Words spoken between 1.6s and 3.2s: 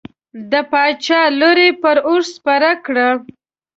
یې پر اوښ سپره کړه.